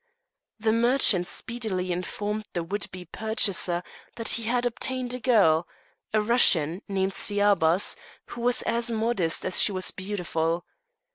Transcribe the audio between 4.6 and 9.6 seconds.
obtained a girl a Russian, named Sciabas who was as modest